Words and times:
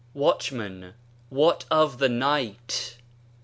Watchman, 0.15 0.95
what 1.29 1.65
of 1.69 1.99
the 1.99 2.09
night? 2.09 2.97